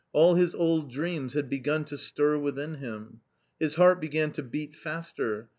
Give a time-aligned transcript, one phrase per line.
[0.13, 3.19] All his old dreams had begun to stir within him.
[3.59, 5.49] His heart began to beat faster.